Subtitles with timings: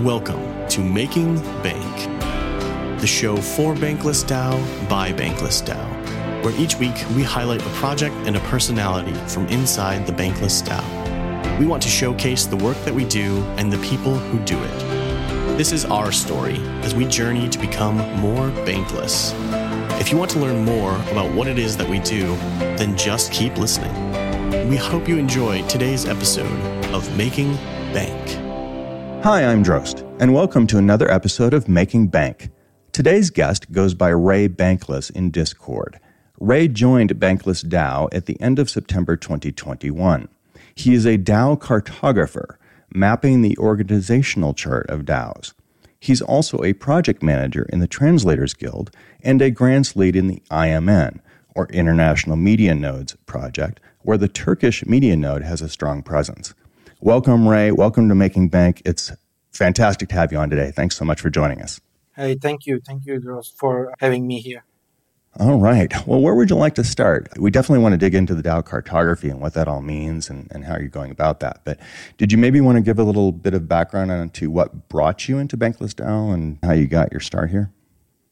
[0.00, 2.20] Welcome to Making Bank,
[3.00, 8.12] the show for Bankless DAO by Bankless DAO, where each week we highlight a project
[8.26, 11.60] and a personality from inside the Bankless DAO.
[11.60, 14.78] We want to showcase the work that we do and the people who do it.
[15.56, 19.32] This is our story as we journey to become more bankless.
[20.00, 23.30] If you want to learn more about what it is that we do, then just
[23.30, 24.68] keep listening.
[24.68, 26.60] We hope you enjoy today's episode
[26.92, 27.54] of Making
[27.94, 28.43] Bank.
[29.24, 32.50] Hi, I'm Droste, and welcome to another episode of Making Bank.
[32.92, 35.98] Today's guest goes by Ray Bankless in Discord.
[36.38, 40.28] Ray joined Bankless DAO at the end of September 2021.
[40.74, 42.56] He is a DAO cartographer,
[42.92, 45.54] mapping the organizational chart of DAOs.
[45.98, 48.90] He's also a project manager in the Translators Guild
[49.22, 51.20] and a grants lead in the IMN,
[51.56, 56.52] or International Media Nodes project, where the Turkish media node has a strong presence.
[57.04, 57.70] Welcome, Ray.
[57.70, 58.80] Welcome to Making Bank.
[58.86, 59.12] It's
[59.52, 60.70] fantastic to have you on today.
[60.70, 61.78] Thanks so much for joining us.
[62.16, 62.80] Hey, thank you.
[62.80, 64.64] Thank you, Droste, for having me here.
[65.38, 65.92] All right.
[66.06, 67.28] Well, where would you like to start?
[67.38, 70.48] We definitely want to dig into the DAO cartography and what that all means and,
[70.50, 71.60] and how you're going about that.
[71.64, 71.78] But
[72.16, 75.36] did you maybe want to give a little bit of background onto what brought you
[75.36, 77.70] into Bankless DAO and how you got your start here?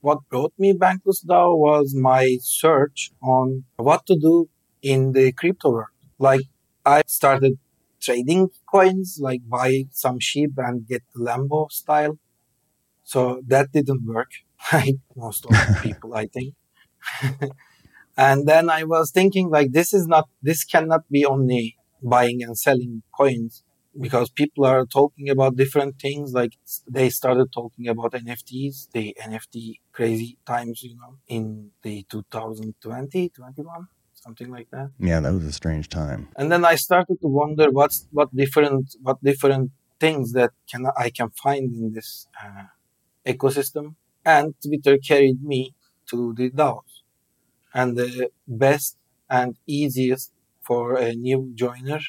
[0.01, 4.49] What brought me Bankless DAO was my search on what to do
[4.81, 5.89] in the crypto world.
[6.19, 6.41] Like
[6.87, 7.59] I started
[8.03, 12.19] trading coins, like buy some sheep and get the Lambo style.
[13.05, 14.31] So that didn't work,
[14.73, 16.55] like most of the people, I think.
[18.17, 22.57] and then I was thinking, like, this is not, this cannot be only buying and
[22.59, 23.63] selling coins
[23.99, 26.33] because people are talking about different things.
[26.33, 26.55] Like
[26.89, 33.89] they started talking about NFTs, the NFT crazy times, you know, in the 2020, 21
[34.23, 34.91] something like that.
[34.99, 36.29] Yeah, that was a strange time.
[36.37, 41.11] And then I started to wonder what's what different what different things that can I
[41.11, 42.67] can find in this uh,
[43.27, 43.97] ecosystem.
[44.25, 45.75] And Twitter carried me
[46.11, 46.93] to the DAOs.
[47.75, 48.97] And the best
[49.29, 50.31] and easiest
[50.61, 52.01] for a new joiner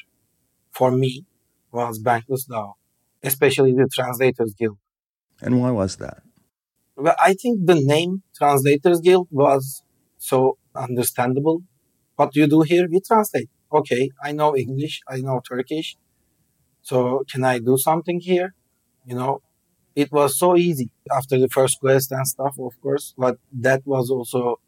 [0.70, 1.24] for me
[1.72, 2.74] was Bankless DAO,
[3.22, 4.78] especially the Translators Guild.
[5.40, 6.22] And why was that?
[6.96, 9.82] Well, I think the name Translators Guild was
[10.18, 11.62] so understandable
[12.16, 12.88] what do you do here?
[12.90, 13.50] We translate.
[13.72, 15.96] Okay, I know English, I know Turkish.
[16.82, 18.54] So can I do something here?
[19.06, 19.42] You know,
[19.94, 24.10] it was so easy after the first quest and stuff, of course, but that was
[24.10, 24.60] also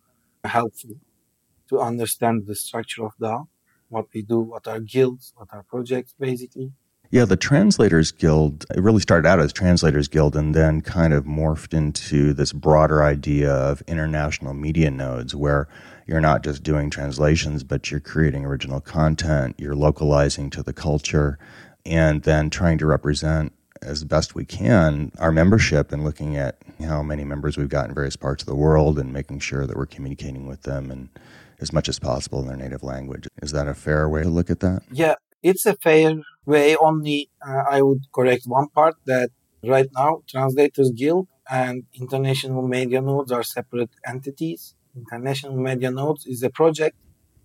[0.45, 0.97] helpful
[1.69, 3.49] to understand the structure of DAO,
[3.89, 6.73] what we do, what are guilds, what are projects, basically.
[7.11, 11.25] Yeah, the Translators Guild, it really started out as Translators Guild and then kind of
[11.25, 15.69] morphed into this broader idea of international media nodes where
[16.07, 21.39] you're not just doing translations, but you're creating original content, you're localizing to the culture,
[21.85, 23.53] and then trying to represent
[23.83, 27.95] as best we can our membership and looking at how many members we've got in
[27.95, 31.09] various parts of the world and making sure that we're communicating with them and
[31.61, 33.29] as much as possible in their native language.
[33.43, 34.83] Is that a fair way to look at that?
[34.91, 35.15] Yeah,
[35.51, 36.13] it's a fair
[36.45, 36.77] way.
[36.77, 39.31] Only uh, I would correct one part that
[39.63, 44.75] right now Translators Guild and International Media Nodes are separate entities.
[45.03, 46.97] International Media Nodes is a project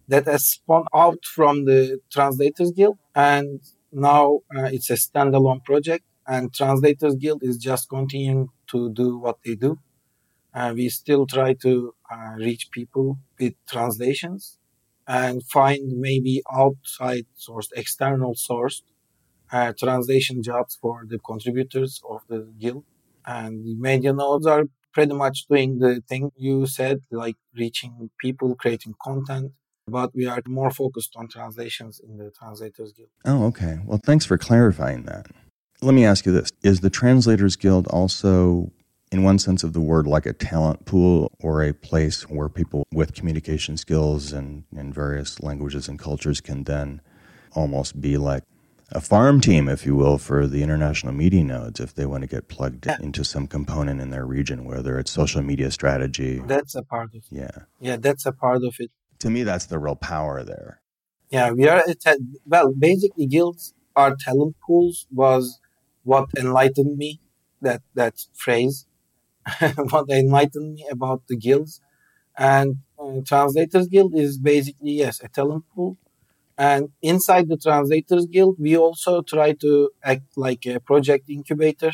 [0.07, 3.61] that has spun out from the Translators Guild and
[3.91, 9.37] now uh, it's a standalone project and Translators Guild is just continuing to do what
[9.45, 9.77] they do.
[10.53, 14.57] Uh, we still try to uh, reach people with translations
[15.19, 18.81] and find maybe outside sourced, external sourced
[19.51, 22.85] uh, translation jobs for the contributors of the guild.
[23.25, 24.63] And the media nodes are
[24.93, 29.51] pretty much doing the thing you said, like reaching people, creating content.
[29.85, 33.09] But we are more focused on translations in the Translators Guild.
[33.25, 33.79] Oh, okay.
[33.85, 35.25] Well, thanks for clarifying that.
[35.81, 38.71] Let me ask you this Is the Translators Guild also,
[39.11, 42.87] in one sense of the word, like a talent pool or a place where people
[42.93, 47.01] with communication skills and in various languages and cultures can then
[47.53, 48.43] almost be like
[48.93, 52.27] a farm team, if you will, for the international media nodes if they want to
[52.27, 56.41] get plugged into some component in their region, whether it's social media strategy.
[56.45, 57.23] That's a part of it.
[57.29, 57.51] Yeah.
[57.79, 58.91] Yeah, that's a part of it.
[59.19, 60.81] To me, that's the real power there.
[61.29, 61.83] Yeah, we are,
[62.45, 65.59] well, basically, guilds are talent pools was
[66.03, 67.21] what enlightened me,
[67.61, 68.87] that, that phrase,
[69.89, 71.81] what enlightened me about the guilds.
[72.37, 75.97] And uh, Translators Guild is basically, yes, a talent pool
[76.57, 81.91] and inside the Translators Guild, we also try to act like a project incubator.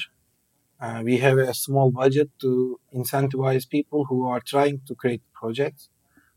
[0.80, 5.90] Uh, we have a small budget to incentivize people who are trying to create projects.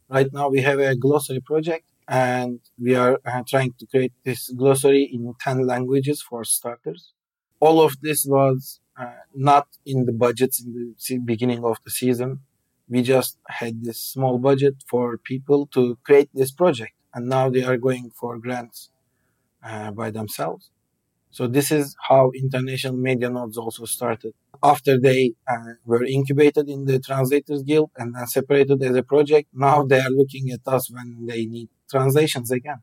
[0.09, 4.51] Right now, we have a glossary project, and we are uh, trying to create this
[4.51, 7.13] glossary in 10 languages for starters.
[7.61, 12.41] All of this was uh, not in the budgets in the beginning of the season.
[12.89, 17.63] We just had this small budget for people to create this project, and now they
[17.63, 18.91] are going for grants
[19.65, 20.71] uh, by themselves.
[21.31, 24.35] So this is how international media nodes also started.
[24.63, 29.49] After they uh, were incubated in the Translators Guild and then separated as a project,
[29.55, 32.83] now they are looking at us when they need translations again.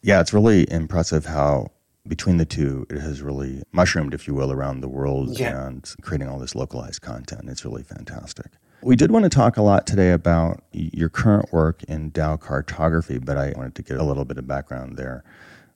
[0.00, 1.71] Yeah, it's really impressive how
[2.06, 5.66] between the two, it has really mushroomed, if you will, around the world yeah.
[5.66, 7.48] and creating all this localized content.
[7.48, 8.46] It's really fantastic.
[8.82, 13.18] We did want to talk a lot today about your current work in DAO cartography,
[13.18, 15.22] but I wanted to get a little bit of background there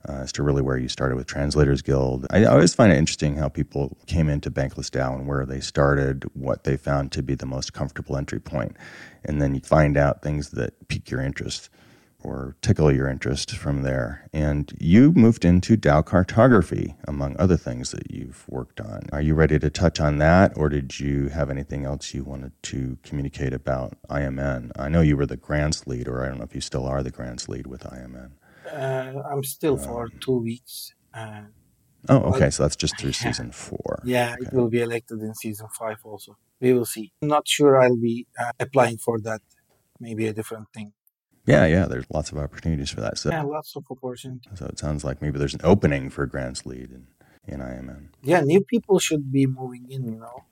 [0.08, 2.26] uh, as to really where you started with Translators Guild.
[2.30, 6.24] I always find it interesting how people came into Bankless DAO and where they started,
[6.34, 8.76] what they found to be the most comfortable entry point,
[9.24, 11.70] and then you find out things that pique your interest
[12.26, 14.28] or tickle your interest from there.
[14.32, 19.06] And you moved into DAO cartography, among other things that you've worked on.
[19.12, 22.52] Are you ready to touch on that, or did you have anything else you wanted
[22.64, 24.72] to communicate about IMN?
[24.76, 27.02] I know you were the grants lead, or I don't know if you still are
[27.02, 28.32] the grants lead with IMN.
[28.72, 30.92] Uh, I'm still for um, two weeks.
[31.14, 31.42] Uh,
[32.08, 32.50] oh, okay.
[32.50, 33.26] So that's just through yeah.
[33.26, 34.02] season four.
[34.04, 34.48] Yeah, okay.
[34.48, 36.36] it will be elected in season five also.
[36.60, 37.12] We will see.
[37.22, 39.40] I'm not sure I'll be uh, applying for that.
[40.00, 40.92] Maybe a different thing.
[41.46, 41.86] Yeah, yeah.
[41.86, 43.18] There's lots of opportunities for that.
[43.18, 44.58] So, yeah, lots of opportunities.
[44.58, 47.06] So it sounds like maybe there's an opening for grants lead in,
[47.46, 48.08] in IMN.
[48.22, 50.44] Yeah, new people should be moving in, you know.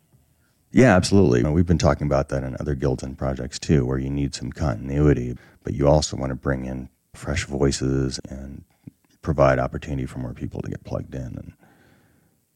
[0.70, 1.44] Yeah, absolutely.
[1.44, 4.50] We've been talking about that in other guilds and projects too, where you need some
[4.50, 8.64] continuity, but you also want to bring in fresh voices and
[9.23, 11.52] provide opportunity for more people to get plugged in and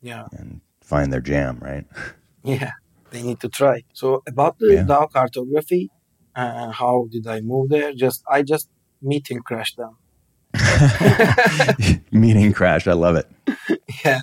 [0.02, 1.87] yeah and find their jam, right?
[2.44, 2.70] Yeah,
[3.11, 3.82] they need to try.
[3.93, 4.82] So about the yeah.
[4.84, 5.91] DAO cartography,
[6.38, 7.93] uh, how did I move there?
[7.93, 8.69] Just I just
[9.02, 9.96] meeting crashed them.
[12.12, 12.87] meeting crashed.
[12.87, 13.29] I love it.
[14.05, 14.20] yeah,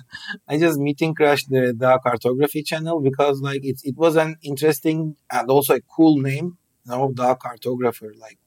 [0.48, 5.16] I just meeting crashed the DAO cartography channel because like it it was an interesting
[5.30, 6.56] and also a cool name.
[6.86, 8.10] You know, DAO cartographer.
[8.18, 8.38] Like,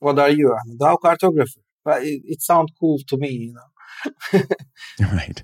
[0.00, 0.52] what are you?
[0.52, 1.62] I'm a DAO cartographer.
[1.82, 4.42] But it, it sounds cool to me, you know.
[5.12, 5.42] right.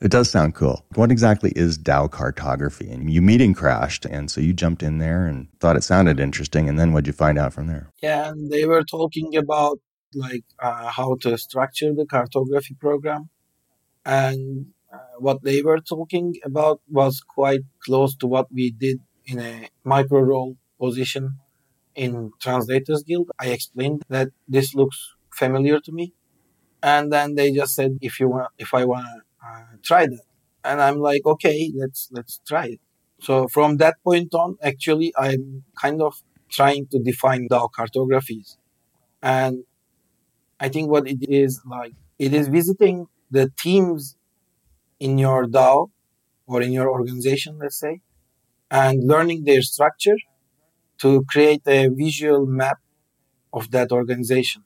[0.00, 0.84] It does sound cool.
[0.94, 2.88] What exactly is DAO cartography?
[2.88, 6.68] And you meeting crashed, and so you jumped in there and thought it sounded interesting.
[6.68, 7.90] And then what'd you find out from there?
[8.00, 9.80] Yeah, and they were talking about
[10.14, 13.28] like uh, how to structure the cartography program,
[14.04, 19.40] and uh, what they were talking about was quite close to what we did in
[19.40, 21.38] a micro role position
[21.96, 23.30] in Translators Guild.
[23.38, 26.14] I explained that this looks familiar to me,
[26.84, 29.27] and then they just said if you want, if I want to
[29.82, 30.24] try that.
[30.64, 32.80] And I'm like, okay, let's let's try it.
[33.20, 36.14] So from that point on, actually, I'm kind of
[36.50, 38.56] trying to define DAO cartographies,
[39.22, 39.64] and
[40.60, 44.16] I think what it is like, it is visiting the teams
[45.00, 45.90] in your DAO
[46.46, 48.00] or in your organization, let's say,
[48.70, 50.18] and learning their structure
[50.98, 52.78] to create a visual map
[53.52, 54.64] of that organization.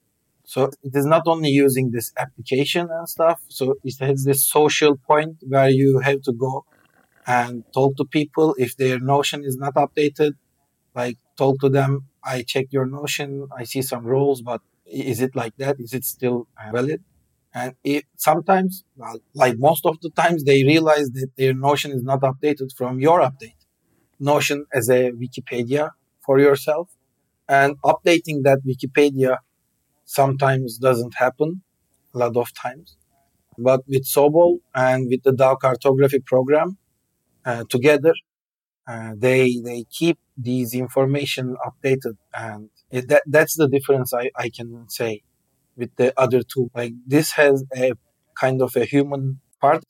[0.53, 3.39] So it is not only using this application and stuff.
[3.59, 6.55] So it has this social point where you have to go
[7.27, 8.49] and talk to people.
[8.67, 10.33] If their Notion is not updated,
[11.01, 11.93] like talk to them.
[12.35, 13.31] I check your Notion.
[13.61, 14.61] I see some rules, but
[15.11, 15.77] is it like that?
[15.85, 16.39] Is it still
[16.77, 17.01] valid?
[17.55, 18.85] And it, sometimes,
[19.43, 23.21] like most of the times, they realize that their Notion is not updated from your
[23.29, 23.61] update.
[24.21, 25.85] Notion as a Wikipedia
[26.27, 26.87] for yourself
[27.49, 29.39] and updating that Wikipedia
[30.13, 31.63] sometimes doesn't happen
[32.15, 32.97] a lot of times.
[33.59, 36.79] But with Sobol and with the DAO cartography program
[37.45, 38.15] uh, together,
[38.87, 44.49] uh, they they keep these information updated, and it, that that's the difference I, I
[44.57, 45.23] can say
[45.77, 46.71] with the other two.
[46.75, 47.93] Like this has a
[48.41, 49.85] kind of a human part.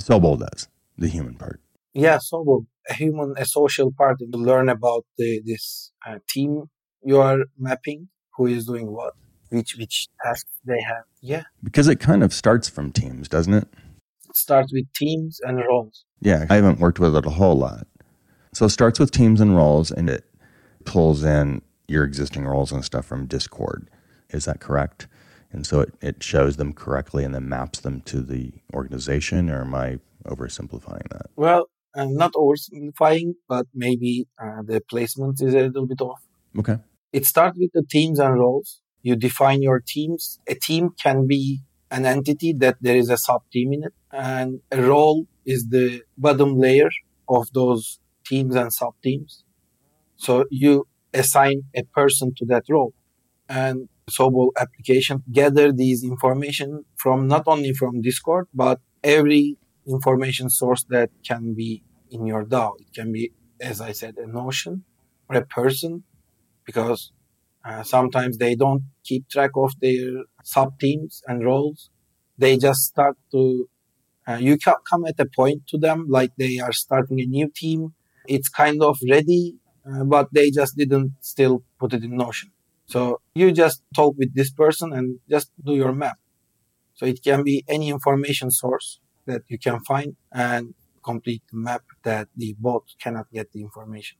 [0.00, 1.60] Sobol does the human part.
[1.92, 6.64] Yeah, Sobol, a human, a social part, to learn about the, this uh, team
[7.04, 9.12] you are mapping, who is doing what
[9.52, 11.04] which which task they have.
[11.20, 13.68] Yeah, because it kind of starts from teams, doesn't it?
[14.28, 16.04] It starts with teams and roles.
[16.20, 17.86] Yeah, I haven't worked with it a whole lot.
[18.52, 20.24] So it starts with teams and roles, and it
[20.84, 23.88] pulls in your existing roles and stuff from Discord.
[24.30, 25.06] Is that correct?
[25.52, 29.62] And so it, it shows them correctly and then maps them to the organization, or
[29.62, 31.26] am I oversimplifying that?
[31.36, 36.22] Well, I'm not oversimplifying, but maybe uh, the placement is a little bit off.
[36.58, 36.78] Okay.
[37.12, 40.40] It starts with the teams and roles, you define your teams.
[40.48, 44.60] A team can be an entity that there is a sub team in it, and
[44.70, 46.88] a role is the bottom layer
[47.28, 49.44] of those teams and sub teams.
[50.16, 52.94] So you assign a person to that role,
[53.48, 59.56] and Sobol application gather these information from not only from Discord but every
[59.86, 62.72] information source that can be in your DAO.
[62.80, 64.84] It can be, as I said, a notion
[65.28, 66.04] or a person,
[66.64, 67.12] because
[67.64, 71.90] uh, sometimes they don't keep track of their sub teams and roles.
[72.38, 73.68] They just start to,
[74.26, 77.94] uh, you come at a point to them like they are starting a new team.
[78.26, 82.50] It's kind of ready, uh, but they just didn't still put it in Notion.
[82.86, 86.18] So you just talk with this person and just do your map.
[86.94, 92.28] So it can be any information source that you can find and complete map that
[92.36, 94.18] the bot cannot get the information.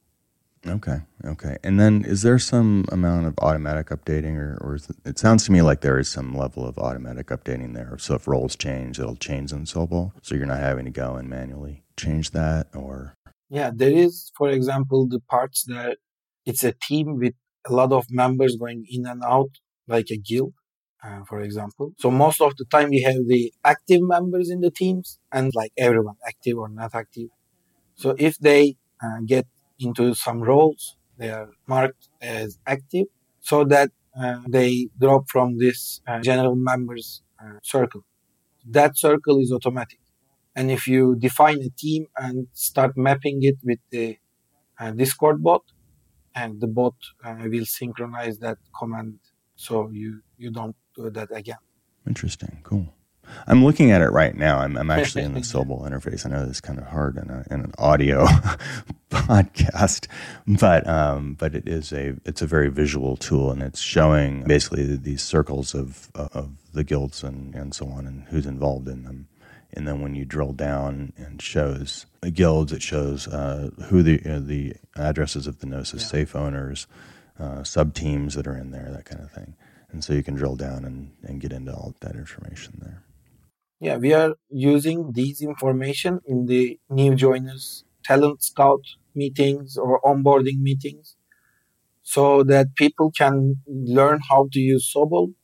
[0.67, 1.01] Okay.
[1.25, 1.57] Okay.
[1.65, 5.53] And then is there some amount of automatic updating or, or it, it, sounds to
[5.53, 7.97] me like there is some level of automatic updating there.
[7.99, 10.13] So if roles change, it'll change in Sobol.
[10.23, 13.15] So you're not having to go and manually change that or
[13.51, 15.99] Yeah, there is, for example, the parts that
[16.47, 17.35] it's a team with
[17.67, 19.51] a lot of members going in and out,
[19.89, 20.55] like a guild,
[21.03, 21.93] uh, for example.
[21.99, 25.73] So most of the time we have the active members in the teams and like
[25.77, 27.31] everyone active or not active.
[27.97, 29.47] So if they uh, get
[29.85, 33.07] into some roles, they are marked as active
[33.41, 38.03] so that uh, they drop from this uh, general members uh, circle.
[38.69, 39.99] That circle is automatic.
[40.55, 44.19] And if you define a team and start mapping it with the
[44.79, 45.63] uh, Discord bot,
[46.35, 49.19] and the bot uh, will synchronize that command
[49.57, 51.59] so you you don't do that again.
[52.07, 52.61] Interesting.
[52.63, 52.93] Cool.
[53.47, 54.59] I'm looking at it right now.
[54.59, 56.27] I'm, I'm actually in the Sobol interface.
[56.27, 58.27] I know this is kind of hard in, a, in an audio
[59.11, 60.07] podcast,
[60.47, 64.97] but um, but it is a it's a very visual tool, and it's showing basically
[64.97, 69.29] these circles of of the guilds and, and so on, and who's involved in them.
[69.75, 74.21] And then when you drill down and shows the guilds, it shows uh, who the
[74.25, 76.09] uh, the addresses of the Gnosis yeah.
[76.09, 76.87] safe owners,
[77.39, 79.55] uh, sub teams that are in there, that kind of thing.
[79.91, 83.03] And so you can drill down and, and get into all that information there.
[83.83, 90.61] Yeah, we are using these information in the new joiners talent scout meetings or onboarding
[90.61, 91.17] meetings
[92.05, 95.35] so that people can learn how to use Sobol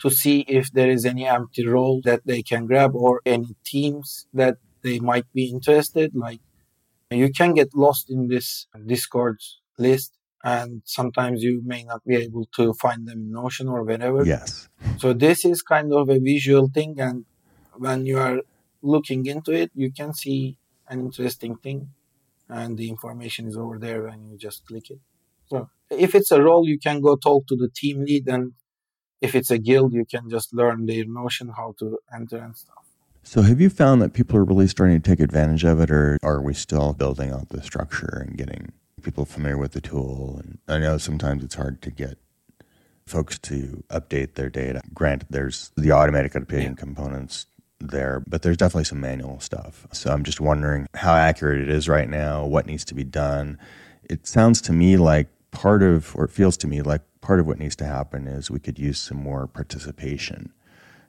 [0.00, 4.26] to see if there is any empty role that they can grab or any teams
[4.34, 6.10] that they might be interested.
[6.16, 6.40] Like
[7.12, 9.38] you can get lost in this Discord
[9.78, 14.24] list and sometimes you may not be able to find them in Notion or wherever.
[14.24, 14.68] Yes.
[14.98, 17.24] So this is kind of a visual thing and
[17.76, 18.40] when you are
[18.82, 21.90] looking into it, you can see an interesting thing,
[22.48, 24.98] and the information is over there when you just click it.
[25.46, 28.52] So if it's a role, you can go talk to the team lead, and
[29.20, 32.84] if it's a guild, you can just learn their notion how to enter and stuff.
[33.26, 36.18] So, have you found that people are really starting to take advantage of it, or
[36.22, 40.42] are we still building out the structure and getting people familiar with the tool?
[40.44, 42.18] And I know sometimes it's hard to get
[43.06, 44.82] folks to update their data.
[44.92, 46.74] Granted, there's the automatic updating yeah.
[46.74, 47.46] components
[47.90, 49.86] there, but there's definitely some manual stuff.
[49.92, 53.58] So I'm just wondering how accurate it is right now, what needs to be done.
[54.08, 57.46] It sounds to me like part of, or it feels to me like part of
[57.46, 60.52] what needs to happen is we could use some more participation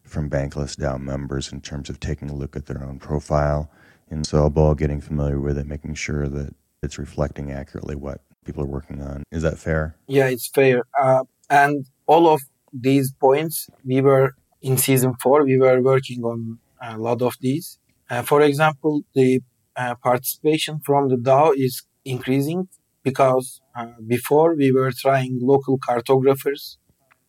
[0.04, 3.70] from Bankless DAO members in terms of taking a look at their own profile
[4.10, 6.54] in Sobol, getting familiar with it, making sure that
[6.84, 9.24] it's reflecting accurately what people are working on.
[9.32, 9.98] Is that fair?
[10.08, 10.84] Yeah, it's fair.
[11.00, 12.42] Uh, and all of
[12.72, 17.80] these points we were in season four, we were working on a lot of these.
[18.10, 19.42] Uh, for example, the
[19.76, 22.68] uh, participation from the DAO is increasing
[23.04, 26.78] because uh, before we were trying local cartographers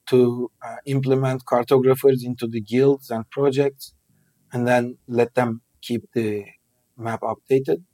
[0.09, 3.95] to uh, implement cartographers into the guilds and projects
[4.53, 6.45] and then let them keep the
[6.99, 7.85] map updated.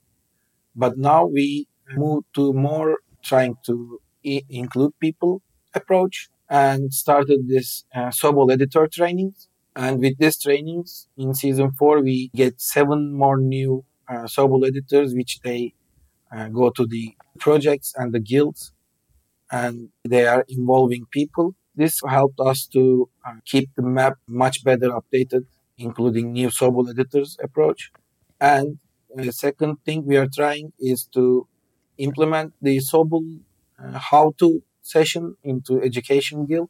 [0.75, 5.41] But now we move to more trying to I- include people
[5.73, 9.49] approach and started this uh, Sobol editor trainings.
[9.75, 15.15] And with these trainings in season four, we get seven more new uh, Sobol editors,
[15.15, 15.73] which they
[16.31, 18.71] uh, go to the projects and the guilds,
[19.51, 21.55] and they are involving people.
[21.75, 25.45] This helped us to uh, keep the map much better updated,
[25.77, 27.91] including new Sobol editors approach.
[28.39, 28.77] And
[29.15, 31.47] the second thing we are trying is to
[31.97, 33.39] implement the Sobol
[33.83, 36.69] uh, how to session into Education Guild,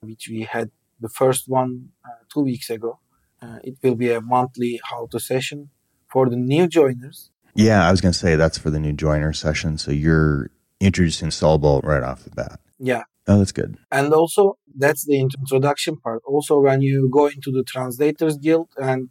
[0.00, 2.98] which we had the first one uh, two weeks ago.
[3.42, 5.70] Uh, it will be a monthly how to session
[6.08, 7.30] for the new joiners.
[7.54, 9.78] Yeah, I was going to say that's for the new joiner session.
[9.78, 12.60] So you're introducing Sobol right off the bat.
[12.78, 13.04] Yeah.
[13.26, 13.76] Oh, that's good.
[13.92, 16.22] And also, that's the introduction part.
[16.26, 19.08] Also, when you go into the Translators Guild and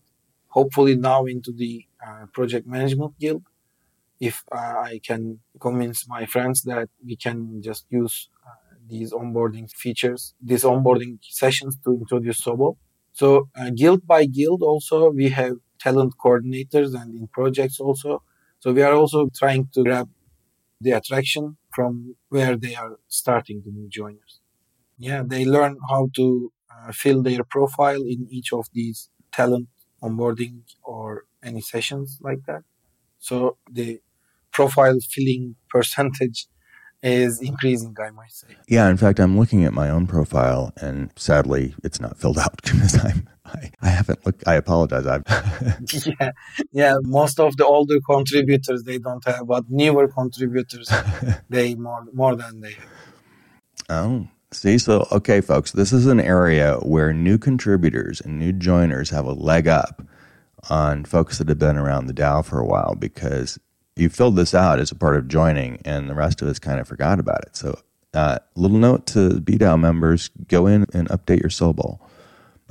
[0.48, 3.44] hopefully now into the uh, Project Management Guild,
[4.20, 8.30] if uh, I can convince my friends that we can just use
[8.90, 12.78] these onboarding features, these onboarding sessions to introduce Sobol.
[13.14, 18.24] So uh, guild by guild also we have talent coordinators and in projects also
[18.62, 20.08] So we are also trying to grab
[20.82, 24.40] the attraction from where they are starting the new joiners.
[24.98, 29.70] Yeah, they learn how to uh, fill their profile in each of these talent
[30.04, 32.64] onboarding or any sessions like that.
[33.20, 34.02] So the
[34.54, 36.48] profile filling percentage
[37.02, 38.48] is increasing, I might say.
[38.68, 42.62] Yeah, in fact, I'm looking at my own profile, and sadly, it's not filled out
[42.64, 44.48] because I'm I, I haven't looked.
[44.48, 45.06] I apologize.
[45.08, 45.24] I've
[46.20, 46.32] yeah,
[46.72, 46.94] yeah.
[47.02, 50.92] Most of the older contributors they don't have, but newer contributors
[51.50, 52.76] they more more than they.
[53.90, 59.10] Oh, see, so okay, folks, this is an area where new contributors and new joiners
[59.10, 60.04] have a leg up
[60.70, 63.58] on folks that have been around the DAO for a while because
[64.00, 66.80] you filled this out as a part of joining, and the rest of us kind
[66.80, 67.56] of forgot about it.
[67.56, 67.80] So,
[68.14, 72.00] uh, little note to BDAO members: go in and update your Sobol.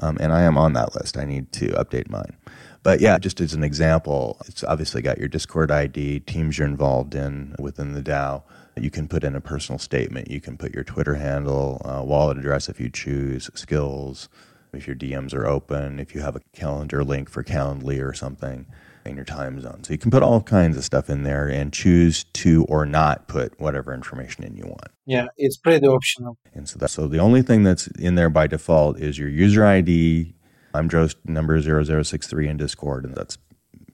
[0.01, 1.17] Um, and I am on that list.
[1.17, 2.37] I need to update mine.
[2.85, 7.15] But yeah, just as an example, it's obviously got your Discord ID, teams you're involved
[7.17, 8.43] in within the DAO.
[8.77, 10.31] You can put in a personal statement.
[10.31, 14.29] You can put your Twitter handle, uh, wallet address if you choose, skills,
[14.73, 18.67] if your DMs are open, if you have a calendar link for Calendly or something
[19.09, 19.83] in your time zone.
[19.85, 23.29] So you can put all kinds of stuff in there and choose to or not
[23.29, 24.89] put whatever information in you want.
[25.07, 26.39] Yeah, it's pretty optional.
[26.55, 29.65] And so that, so the only thing that's in there by default is your user
[29.65, 30.35] ID.
[30.75, 33.39] I'm Droste number 0063 in Discord, and that's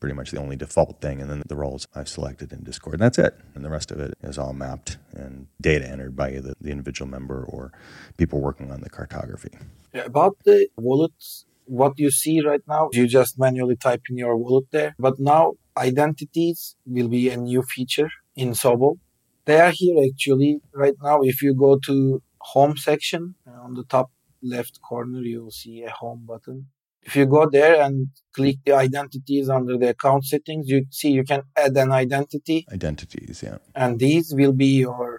[0.01, 1.23] pretty much the only default thing.
[1.23, 2.95] And then the roles I've selected in Discord.
[2.95, 3.39] And that's it.
[3.55, 7.11] And the rest of it is all mapped and data entered by the, the individual
[7.11, 7.73] member or
[8.19, 9.51] people working on the cartography.
[9.95, 14.37] Yeah, about the wallets, what you see right now, you just manually type in your
[14.37, 14.95] wallet there.
[14.99, 18.99] But now identities will be a new feature in Sobol.
[19.45, 21.21] They are here actually right now.
[21.23, 24.11] If you go to home section on the top
[24.43, 26.67] left corner, you'll see a home button.
[27.03, 31.25] If you go there and click the identities under the account settings, you see you
[31.25, 32.67] can add an identity.
[32.73, 33.59] Identities, yeah.
[33.75, 35.19] And these will be your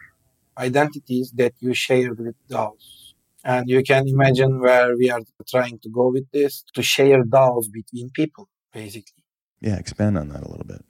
[0.57, 3.04] identities that you shared with DAOs.
[3.45, 7.71] And you can imagine where we are trying to go with this to share DAOs
[7.71, 9.23] between people, basically.
[9.61, 10.83] Yeah, expand on that a little bit.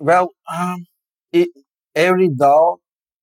[0.00, 0.86] Well, um,
[1.32, 1.50] it,
[1.94, 2.78] every DAO.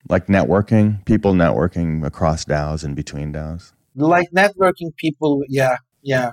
[0.08, 3.74] Like networking, people networking across DAOs and between DAOs?
[3.94, 6.32] Like networking people, yeah, yeah.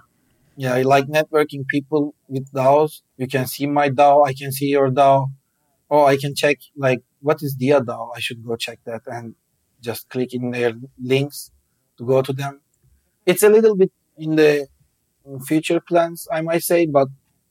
[0.56, 3.02] Yeah, I like networking people with DAOs.
[3.16, 5.26] You can see my DAO, I can see your DAO.
[5.90, 8.10] Oh, I can check, like, what is Dia DAO?
[8.14, 9.34] I should go check that and
[9.80, 11.50] just click in their links
[11.98, 12.60] to go to them.
[13.26, 14.68] It's a little bit in the
[15.46, 17.08] future plans, I might say, but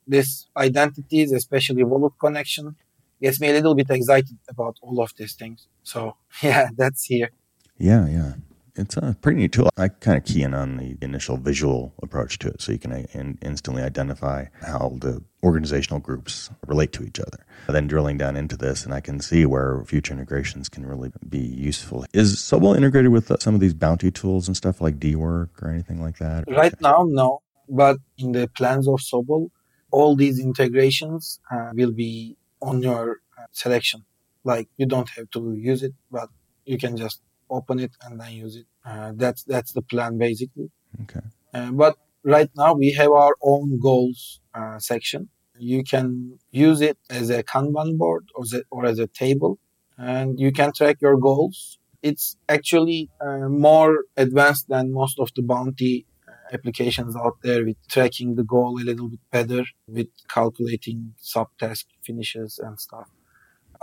[0.07, 2.75] this identities, especially wallet connection,
[3.21, 5.67] gets me a little bit excited about all of these things.
[5.83, 7.31] So yeah, that's here.
[7.77, 8.33] Yeah, yeah
[8.75, 9.69] it's a pretty neat tool.
[9.77, 12.91] I kind of key in on the initial visual approach to it so you can
[12.91, 17.45] uh, in, instantly identify how the organizational groups relate to each other.
[17.67, 21.39] Then drilling down into this, and I can see where future integrations can really be
[21.39, 22.05] useful.
[22.13, 25.69] Is Sobol integrated with uh, some of these bounty tools and stuff like Dework or
[25.69, 26.45] anything like that?
[26.47, 27.41] Right now, no.
[27.69, 29.49] But in the plans of Sobol,
[29.91, 34.03] all these integrations uh, will be on your uh, selection.
[34.43, 36.29] Like you don't have to use it, but
[36.65, 37.21] you can just
[37.57, 38.67] open it and then use it.
[38.89, 40.69] Uh, that's that's the plan basically.
[41.03, 41.25] Okay.
[41.53, 41.95] Uh, but
[42.35, 45.29] right now we have our own goals uh, section.
[45.73, 49.59] You can use it as a Kanban board or, as a, or as a table,
[49.97, 51.57] and you can track your goals.
[52.01, 57.77] It's actually uh, more advanced than most of the bounty uh, applications out there with
[57.95, 63.09] tracking the goal a little bit better, with calculating subtask finishes and stuff.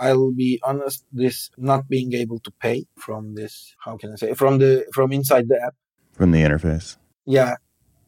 [0.01, 4.33] I'll be honest, this not being able to pay from this, how can I say,
[4.33, 5.75] from the from inside the app.
[6.13, 6.97] From the interface.
[7.27, 7.57] Yeah,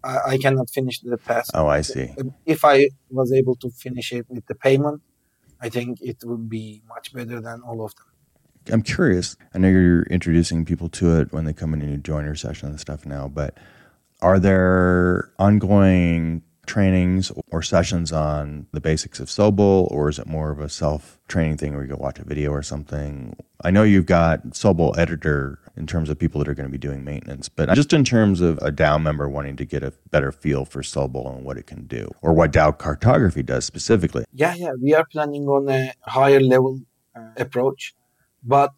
[0.02, 1.50] I, I cannot finish the task.
[1.54, 2.14] Oh, I see.
[2.46, 5.02] If I was able to finish it with the payment,
[5.60, 8.06] I think it would be much better than all of them.
[8.72, 9.36] I'm curious.
[9.54, 12.34] I know you're introducing people to it when they come in and you join your
[12.36, 13.58] session and stuff now, but
[14.22, 20.50] are there ongoing trainings or sessions on the basics of Sobol, or is it more
[20.50, 23.36] of a self training thing where you go watch a video or something?
[23.64, 26.78] I know you've got Sobol editor in terms of people that are going to be
[26.78, 30.32] doing maintenance, but just in terms of a DAO member wanting to get a better
[30.32, 34.24] feel for Sobol and what it can do, or what DAO cartography does specifically.
[34.32, 36.80] Yeah, yeah, we are planning on a higher level
[37.16, 37.94] uh, approach,
[38.42, 38.72] but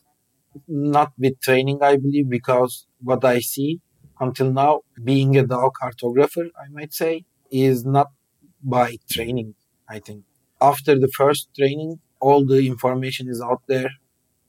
[0.69, 3.81] not with training, I believe, because what I see
[4.21, 8.09] until now, being a DAO cartographer, I might say, is not
[8.63, 9.55] by training,
[9.89, 10.25] I think.
[10.61, 13.91] After the first training, all the information is out there.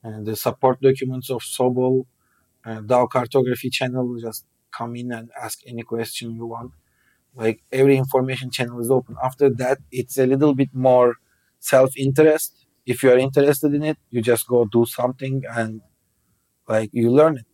[0.04, 2.06] And the support documents of Sobol,
[2.66, 6.72] uh, DAO cartography channel, just come in and ask any question you want.
[7.36, 9.16] Like every information channel is open.
[9.24, 11.16] After that, it's a little bit more
[11.60, 15.82] self interest if you are interested in it, you just go do something and
[16.68, 17.46] like you learn it.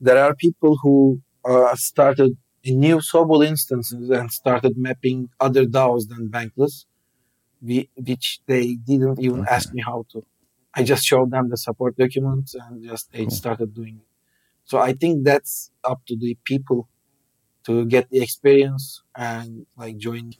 [0.00, 6.28] There are people who uh, started new Sobol instances and started mapping other DAOs than
[6.28, 6.84] Bankless,
[7.60, 9.50] which they didn't even okay.
[9.50, 10.24] ask me how to.
[10.74, 13.30] I just showed them the support documents and just they cool.
[13.30, 14.06] started doing it.
[14.64, 16.88] So I think that's up to the people
[17.64, 20.32] to get the experience and like join.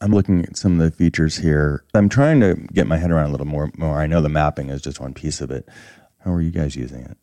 [0.00, 1.84] I'm looking at some of the features here.
[1.94, 3.70] I'm trying to get my head around a little more.
[3.76, 5.68] More, I know the mapping is just one piece of it.
[6.24, 7.16] How are you guys using it?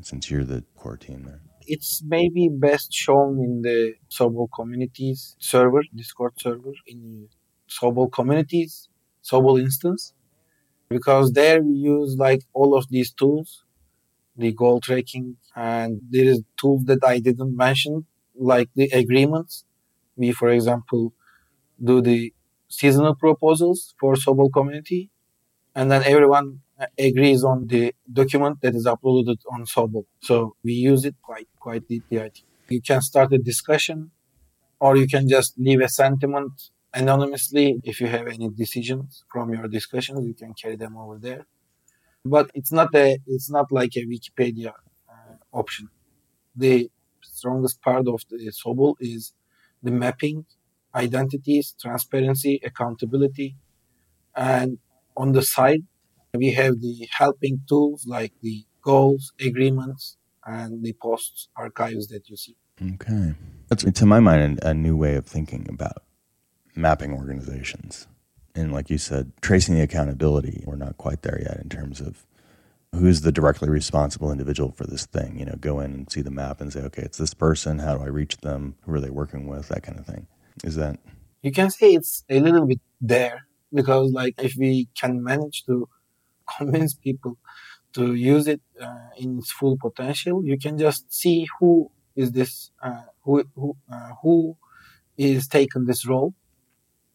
[0.00, 5.82] Since you're the core team there, it's maybe best shown in the Sobol communities server,
[5.94, 7.28] Discord server, in
[7.68, 8.88] Sobol communities,
[9.22, 10.14] Sobol instance,
[10.88, 13.64] because there we use like all of these tools,
[14.36, 19.64] the goal tracking, and there is tools that I didn't mention, like the agreements.
[20.16, 21.12] We, for example,
[21.82, 22.32] do the
[22.68, 25.10] seasonal proposals for Sobol community,
[25.74, 26.60] and then everyone
[26.98, 30.04] agrees on the document that is uploaded on Sobol.
[30.20, 32.18] So we use it quite quite deeply.
[32.18, 34.10] I think you can start a discussion,
[34.80, 36.52] or you can just leave a sentiment
[36.94, 37.80] anonymously.
[37.84, 41.46] If you have any decisions from your discussions, you can carry them over there.
[42.24, 44.72] But it's not a it's not like a Wikipedia
[45.08, 45.88] uh, option.
[46.54, 46.90] The
[47.22, 49.32] strongest part of the Sobol is
[49.82, 50.44] the mapping,
[50.94, 53.56] identities, transparency, accountability,
[54.34, 54.78] and
[55.16, 55.84] on the side
[56.34, 62.36] we have the helping tools like the goals, agreements, and the posts archives that you
[62.36, 62.56] see.
[62.94, 63.34] Okay.
[63.68, 66.02] That's, to my mind, a new way of thinking about
[66.74, 68.06] mapping organizations.
[68.54, 72.26] And like you said, tracing the accountability, we're not quite there yet in terms of
[72.94, 75.38] who's the directly responsible individual for this thing.
[75.38, 77.80] You know, go in and see the map and say, okay, it's this person.
[77.80, 78.76] How do I reach them?
[78.82, 79.68] Who are they working with?
[79.68, 80.26] That kind of thing.
[80.64, 80.98] Is that?
[81.42, 85.88] You can say it's a little bit there because, like, if we can manage to
[86.58, 87.36] convince people
[87.94, 90.44] to use it uh, in its full potential.
[90.44, 94.56] You can just see who is this, uh, who who uh, who
[95.16, 96.34] is taking this role,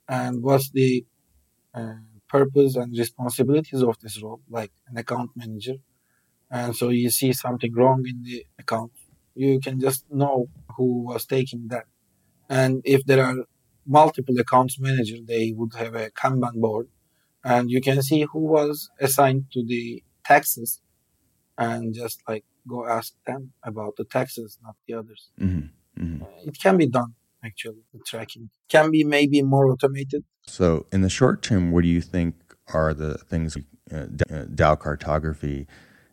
[0.07, 1.05] and what's the
[1.73, 1.95] uh,
[2.29, 5.75] purpose and responsibilities of this role, like an account manager.
[6.51, 8.91] And so you see something wrong in the account,
[9.35, 11.85] you can just know who was taking that.
[12.49, 13.37] And if there are
[13.85, 16.87] multiple accounts manager, they would have a Kanban board
[17.43, 20.81] and you can see who was assigned to the taxes
[21.57, 25.29] and just like go ask them about the taxes not the others.
[25.39, 26.03] Mm-hmm.
[26.03, 26.23] Mm-hmm.
[26.23, 28.49] Uh, it can be done actually the tracking.
[28.69, 30.23] Can be maybe more automated.
[30.47, 32.35] So in the short term what do you think
[32.73, 33.57] are the things
[33.91, 35.67] uh, DAO cartography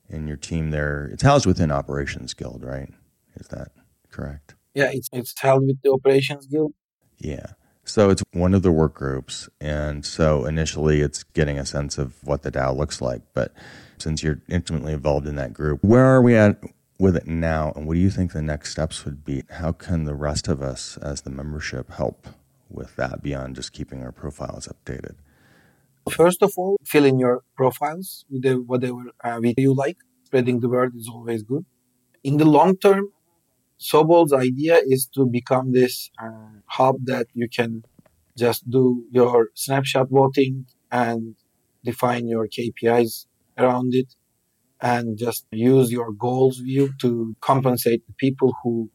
[0.08, 2.92] and your team there it's housed within operations guild right?
[3.36, 3.68] Is that
[4.10, 4.56] correct?
[4.74, 6.74] Yeah it's, it's held with the operations guild.
[7.18, 7.52] Yeah
[7.84, 9.48] so it's one of the work groups.
[9.60, 13.22] And so initially it's getting a sense of what the DAO looks like.
[13.34, 13.52] But
[13.98, 16.62] since you're intimately involved in that group, where are we at
[16.98, 17.72] with it now?
[17.74, 19.42] And what do you think the next steps would be?
[19.50, 22.28] How can the rest of us as the membership help
[22.68, 25.16] with that beyond just keeping our profiles updated?
[26.08, 29.98] First of all, fill in your profiles with whatever uh, you like.
[30.24, 31.64] Spreading the word is always good.
[32.22, 33.08] In the long term,
[33.80, 37.82] Sobol's idea is to become this uh, hub that you can
[38.36, 41.34] just do your snapshot voting and
[41.82, 44.14] define your KPIs around it
[44.82, 48.90] and just use your goals view to compensate the people who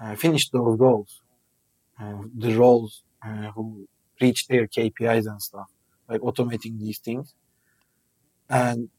[0.00, 1.22] uh, finished those goals,
[2.00, 3.88] uh, the roles uh, who
[4.20, 5.70] reach their KPIs and stuff,
[6.08, 7.34] like automating these things.
[8.48, 8.90] And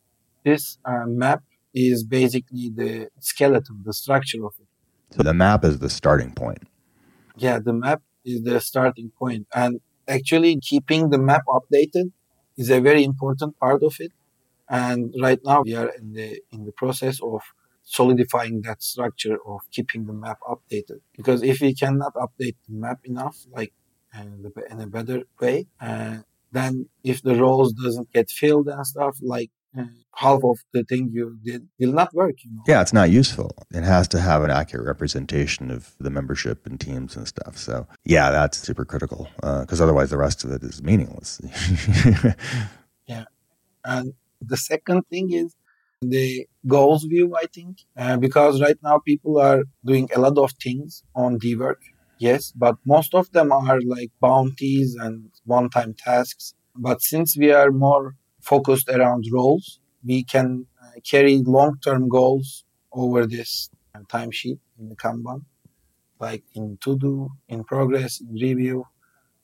[0.44, 1.42] this uh, map
[1.74, 4.68] is basically the skeleton, the structure of it.
[5.12, 6.64] So the map is the starting point.
[7.36, 9.48] Yeah, the map is the starting point.
[9.54, 12.12] And actually keeping the map updated
[12.58, 14.12] is a very important part of it.
[14.70, 17.42] And right now we are in the in the process of
[17.84, 21.02] solidifying that structure of keeping the map updated.
[21.18, 23.74] Because if we cannot update the map enough, like
[24.18, 24.24] uh,
[24.70, 26.20] in a better way, uh,
[26.52, 29.52] then if the roles doesn't get filled and stuff, like
[30.16, 32.36] half of the thing you did will not work.
[32.44, 32.64] You know?
[32.68, 33.52] Yeah, it's not useful.
[33.72, 37.58] It has to have an accurate representation of the membership and teams and stuff.
[37.58, 41.42] So yeah, that's super critical because uh, otherwise the rest of it is meaningless.
[43.08, 43.26] yeah,
[43.86, 45.56] and the second thing is
[46.02, 47.36] the goals view.
[47.36, 51.56] I think uh, because right now people are doing a lot of things on the
[51.56, 51.82] work.
[52.20, 56.54] Yes, but most of them are like bounties and one-time tasks.
[56.76, 59.80] But since we are more focused around roles.
[60.04, 63.70] We can uh, carry long-term goals over this
[64.10, 65.46] timesheet in the Kanban,
[66.20, 68.86] like in to-do, in progress, in review.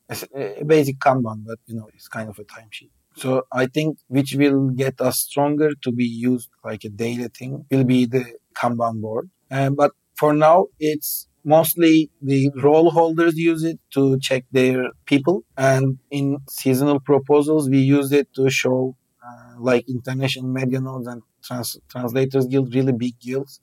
[0.08, 2.90] It's a basic Kanban, but you know, it's kind of a timesheet.
[3.16, 7.66] So I think which will get us stronger to be used like a daily thing
[7.70, 9.30] will be the Kanban board.
[9.50, 15.44] Uh, but for now, it's mostly the role holders use it to check their people.
[15.56, 18.96] And in seasonal proposals, we use it to show
[19.26, 23.60] uh, like international media nodes and trans- translators guild, really big guilds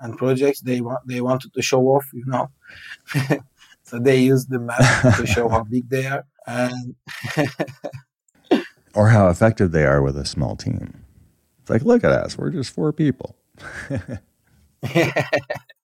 [0.00, 0.60] and projects.
[0.60, 2.50] They want, they wanted to show off, you know.
[3.82, 6.24] so they use the map to show how big they are.
[6.46, 6.94] And
[8.94, 11.04] or how effective they are with a small team.
[11.60, 13.36] It's like, look at us, we're just four people.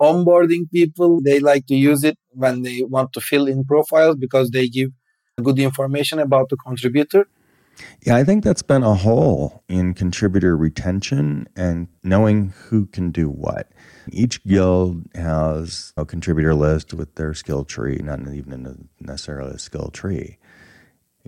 [0.00, 4.50] Onboarding people, they like to use it when they want to fill in profiles because
[4.50, 4.90] they give
[5.42, 7.26] good information about the contributor.
[8.02, 13.28] Yeah, I think that's been a hole in contributor retention and knowing who can do
[13.28, 13.70] what.
[14.10, 19.90] Each guild has a contributor list with their skill tree, not even necessarily a skill
[19.92, 20.38] tree.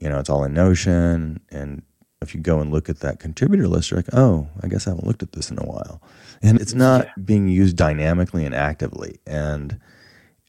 [0.01, 1.41] You know, it's all in Notion.
[1.51, 1.83] And
[2.23, 4.91] if you go and look at that contributor list, you're like, oh, I guess I
[4.91, 6.03] haven't looked at this in a while.
[6.43, 7.13] And it's not yeah.
[7.25, 9.21] being used dynamically and actively.
[9.27, 9.79] And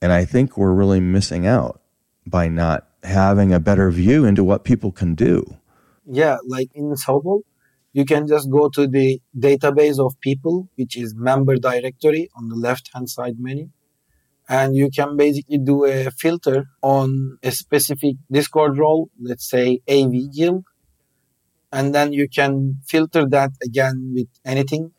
[0.02, 1.82] and I think we're really missing out
[2.26, 5.58] by not having a better view into what people can do.
[6.06, 7.42] Yeah, like in Sobol,
[7.94, 12.56] you can just go to the database of people, which is member directory on the
[12.56, 13.70] left hand side menu
[14.52, 20.12] and you can basically do a filter on a specific Discord role, let's say AV
[20.36, 20.66] guild,
[21.72, 24.92] and then you can filter that again with anything.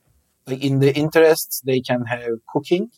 [0.46, 2.90] Like in the interests, they can have cooking.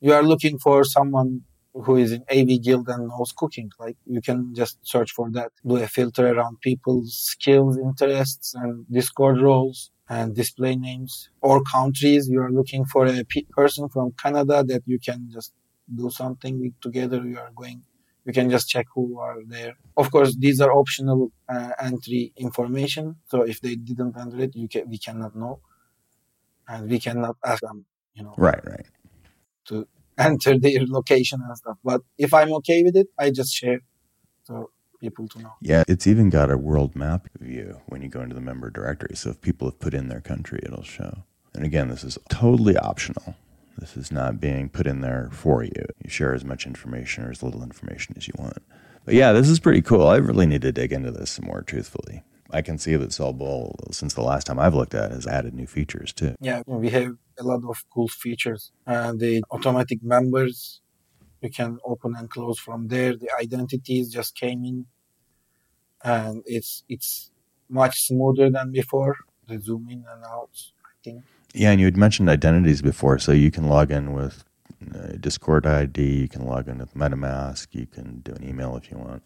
[0.00, 1.42] You are looking for someone
[1.74, 3.70] who is in AV guild and knows cooking.
[3.78, 8.86] Like you can just search for that, do a filter around people's skills, interests, and
[8.90, 12.28] Discord roles and display names or countries.
[12.28, 15.52] You are looking for a person from Canada that you can just
[15.94, 17.22] do something together.
[17.26, 17.82] You are going,
[18.26, 19.76] you can just check who are there.
[19.96, 23.16] Of course, these are optional uh, entry information.
[23.28, 25.60] So if they didn't enter it, you can, we cannot know.
[26.68, 28.34] And we cannot ask them, you know.
[28.36, 28.86] Right, right.
[29.66, 29.86] To
[30.18, 31.78] enter their location and stuff.
[31.84, 33.80] But if I'm okay with it, I just share.
[34.42, 35.52] So people to know.
[35.60, 39.14] Yeah, it's even got a world map view when you go into the member directory.
[39.14, 41.22] So if people have put in their country, it'll show.
[41.54, 43.36] And again, this is totally optional.
[43.78, 45.84] This is not being put in there for you.
[46.02, 48.62] You share as much information or as little information as you want.
[49.04, 50.06] But yeah, this is pretty cool.
[50.06, 52.24] I really need to dig into this some more truthfully.
[52.50, 55.54] I can see that Sobol, since the last time I've looked at, it, has added
[55.54, 56.34] new features too.
[56.40, 58.72] Yeah, we have a lot of cool features.
[58.86, 60.80] Uh, the automatic members
[61.42, 63.14] you can open and close from there.
[63.16, 64.86] The identities just came in,
[66.02, 67.30] and it's it's
[67.68, 69.16] much smoother than before.
[69.48, 70.50] The zoom in and out,
[70.84, 71.24] I think.
[71.56, 74.44] Yeah, and you had mentioned identities before, so you can log in with
[74.94, 78.90] uh, Discord ID, you can log in with MetaMask, you can do an email if
[78.90, 79.22] you want.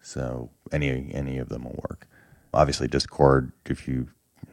[0.00, 2.08] So any any of them will work.
[2.52, 4.08] Obviously, Discord, if you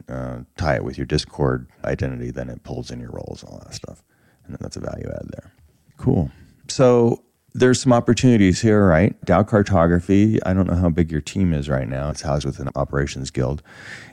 [0.08, 3.58] uh, tie it with your Discord identity, then it pulls in your roles and all
[3.58, 4.04] that stuff,
[4.44, 5.52] and then that's a value add there.
[5.96, 6.30] Cool.
[6.68, 7.24] So
[7.56, 9.18] there's some opportunities here, right?
[9.24, 10.42] DAO cartography.
[10.44, 12.10] I don't know how big your team is right now.
[12.10, 13.62] It's housed within Operations Guild.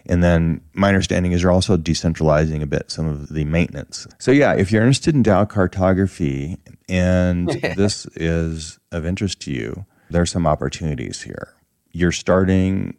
[0.05, 4.07] And then my understanding is you're also decentralizing a bit some of the maintenance.
[4.17, 9.85] So, yeah, if you're interested in DAO cartography and this is of interest to you,
[10.09, 11.53] there's some opportunities here.
[11.91, 12.95] You're starting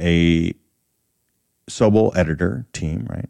[0.00, 0.54] a
[1.70, 3.28] Sobol editor team, right?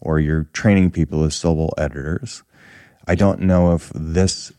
[0.00, 2.42] Or you're training people as Sobol editors.
[3.06, 4.52] I don't know if this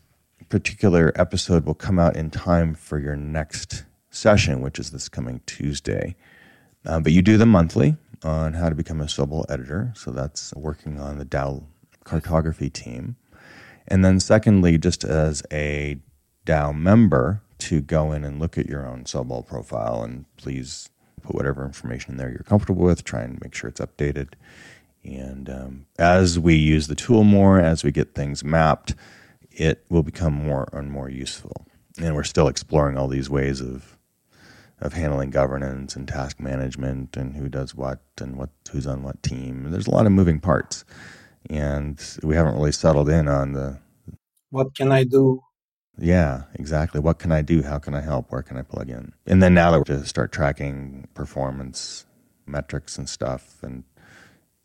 [0.50, 5.40] particular episode will come out in time for your next session, which is this coming
[5.46, 6.16] Tuesday.
[6.84, 9.92] Uh, but you do them monthly on how to become a Sobol editor.
[9.96, 11.64] So that's working on the DAO
[12.04, 13.16] cartography team.
[13.88, 15.98] And then, secondly, just as a
[16.44, 20.88] DAO member, to go in and look at your own Sobol profile and please
[21.22, 23.04] put whatever information in there you're comfortable with.
[23.04, 24.32] Try and make sure it's updated.
[25.04, 28.94] And um, as we use the tool more, as we get things mapped,
[29.60, 31.66] it will become more and more useful.
[32.00, 33.98] And we're still exploring all these ways of
[34.80, 39.22] of handling governance and task management and who does what and what who's on what
[39.22, 39.70] team.
[39.70, 40.86] There's a lot of moving parts,
[41.50, 43.78] and we haven't really settled in on the
[44.48, 45.42] what can I do.
[45.98, 46.98] Yeah, exactly.
[46.98, 47.62] What can I do?
[47.62, 48.32] How can I help?
[48.32, 49.12] Where can I plug in?
[49.26, 52.06] And then now that we're to start tracking performance
[52.46, 53.84] metrics and stuff and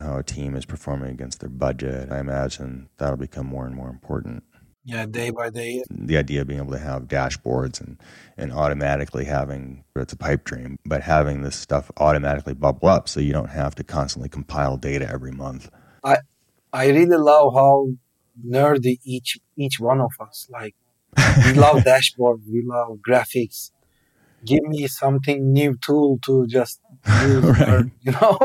[0.00, 3.90] how a team is performing against their budget, I imagine that'll become more and more
[3.90, 4.44] important
[4.86, 7.98] yeah day by day the idea of being able to have dashboards and
[8.38, 13.20] and automatically having it's a pipe dream but having this stuff automatically bubble up so
[13.20, 15.70] you don't have to constantly compile data every month
[16.04, 16.16] i
[16.72, 17.88] i really love how
[18.46, 20.74] nerdy each each one of us like
[21.44, 23.70] we love dashboard we love graphics
[24.46, 26.80] give me something new tool to just
[27.22, 27.68] use, right.
[27.68, 28.38] or, you know.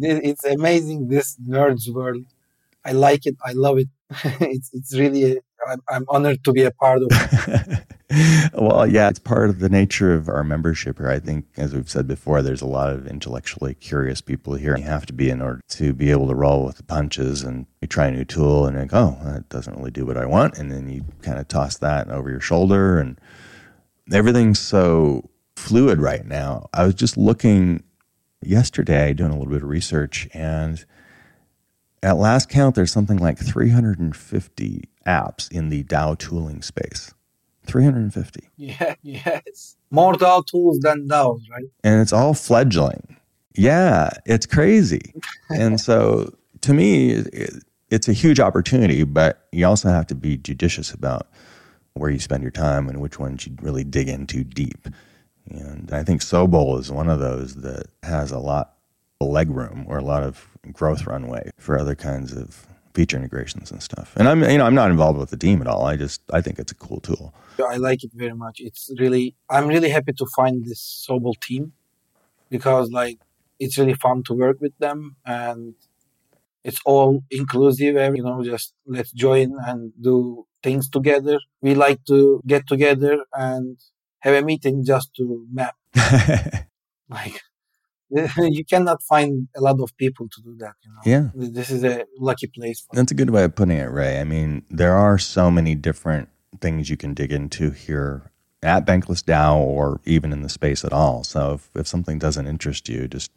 [0.00, 2.24] it's amazing this nerds world.
[2.84, 3.36] I like it.
[3.44, 3.88] I love it.
[4.40, 5.38] it's it's really.
[5.66, 8.50] I'm, I'm honored to be a part of it.
[8.54, 11.08] well, yeah, it's part of the nature of our membership here.
[11.08, 14.76] I think, as we've said before, there's a lot of intellectually curious people here.
[14.76, 17.64] You have to be in order to be able to roll with the punches and
[17.80, 20.58] you try a new tool and go, oh, that doesn't really do what I want.
[20.58, 23.18] And then you kind of toss that over your shoulder and
[24.12, 26.68] everything's so fluid right now.
[26.74, 27.82] I was just looking
[28.42, 30.84] yesterday, doing a little bit of research, and
[32.04, 37.14] at last count, there's something like 350 apps in the DAO tooling space.
[37.66, 38.50] 350.
[38.56, 39.76] Yeah, yes.
[39.90, 41.64] More DAO tools than DAOs, right?
[41.82, 43.16] And it's all fledgling.
[43.54, 45.14] Yeah, it's crazy.
[45.48, 47.54] and so to me, it,
[47.90, 51.28] it's a huge opportunity, but you also have to be judicious about
[51.94, 54.88] where you spend your time and which ones you really dig into deep.
[55.48, 58.73] And I think Sobol is one of those that has a lot
[59.30, 63.82] leg room or a lot of growth runway for other kinds of feature integrations and
[63.82, 64.14] stuff.
[64.16, 65.84] And I'm you know I'm not involved with the team at all.
[65.86, 67.34] I just I think it's a cool tool.
[67.68, 68.60] I like it very much.
[68.60, 71.72] It's really I'm really happy to find this Sobol team
[72.50, 73.18] because like
[73.58, 75.74] it's really fun to work with them and
[76.62, 77.96] it's all inclusive.
[78.16, 81.38] You know, just let's join and do things together.
[81.60, 83.78] We like to get together and
[84.20, 85.74] have a meeting just to map.
[87.08, 87.40] like
[88.38, 90.74] you cannot find a lot of people to do that.
[90.82, 91.00] You know?
[91.04, 92.86] Yeah, this is a lucky place.
[92.92, 94.20] That's a good way of putting it, Ray.
[94.20, 96.28] I mean, there are so many different
[96.60, 98.30] things you can dig into here
[98.62, 101.24] at Bankless DAO or even in the space at all.
[101.24, 103.30] So if, if something doesn't interest you, just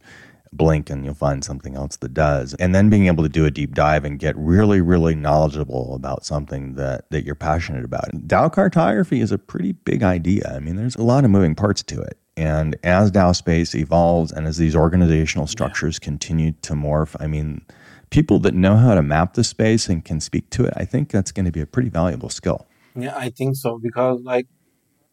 [0.53, 2.53] blink and you'll find something else that does.
[2.55, 6.25] And then being able to do a deep dive and get really, really knowledgeable about
[6.25, 8.09] something that, that you're passionate about.
[8.27, 10.53] DAO cartography is a pretty big idea.
[10.55, 12.17] I mean, there's a lot of moving parts to it.
[12.37, 16.05] And as DAO space evolves and as these organizational structures yeah.
[16.05, 17.65] continue to morph, I mean,
[18.11, 21.09] people that know how to map the space and can speak to it, I think
[21.09, 22.67] that's going to be a pretty valuable skill.
[22.95, 24.47] Yeah, I think so because like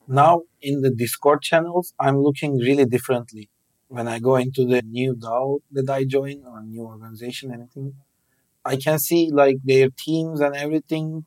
[0.07, 3.49] now in the Discord channels, I'm looking really differently.
[3.89, 7.95] When I go into the new DAO that I join or new organization, anything,
[8.65, 11.25] I can see like their teams and everything,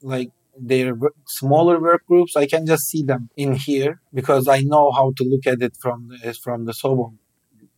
[0.00, 4.92] like their smaller work groups, I can just see them in here because I know
[4.92, 7.14] how to look at it from the, from the Sobol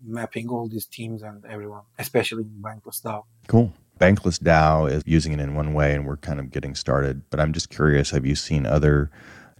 [0.05, 3.25] mapping all these teams and everyone, especially in Bankless DAO.
[3.49, 3.73] Cool.
[3.99, 7.23] Bankless DAO is using it in one way, and we're kind of getting started.
[7.31, 9.11] But I'm just curious: have you seen other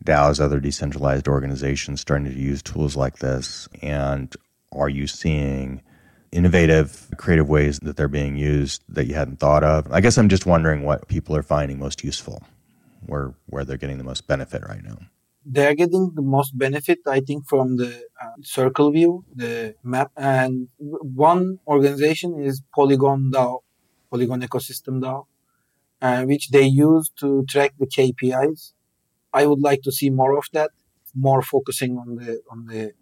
[0.05, 3.69] DAOs, other decentralized organizations starting to use tools like this?
[3.83, 4.35] And
[4.73, 5.83] are you seeing
[6.33, 9.91] innovative, creative ways that they're being used that you hadn't thought of?
[9.91, 12.43] I guess I'm just wondering what people are finding most useful
[13.07, 14.99] where where they're getting the most benefit right now?
[15.45, 20.69] They're getting the most benefit, I think, from the uh, circle view, the map, and
[20.79, 23.61] one organization is Polygon DAO,
[24.11, 25.27] Polygon Ecosystem DAO,
[26.03, 28.73] uh, which they use to track the KPIs.
[29.33, 30.71] I would like to see more of that,
[31.15, 32.93] more focusing on the on the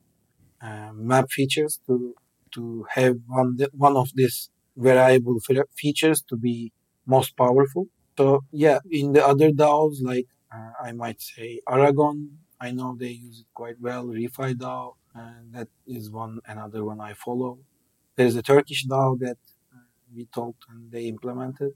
[0.61, 2.15] uh, map features to
[2.55, 5.39] to have one one of these variable
[5.77, 6.73] features to be
[7.07, 7.87] most powerful.
[8.17, 13.11] So yeah, in the other DAOs, like uh, I might say Aragon, I know they
[13.11, 14.05] use it quite well.
[14.07, 17.59] Refi DAO, and that is one another one I follow.
[18.17, 19.39] There's a Turkish DAO that
[19.75, 19.79] uh,
[20.15, 21.73] we talked and they implemented,